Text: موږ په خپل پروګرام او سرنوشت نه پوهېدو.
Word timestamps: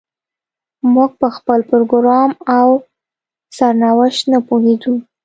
موږ 0.93 1.11
په 1.21 1.27
خپل 1.35 1.59
پروګرام 1.71 2.31
او 2.59 2.67
سرنوشت 3.57 4.21
نه 4.31 4.39
پوهېدو. 4.47 4.93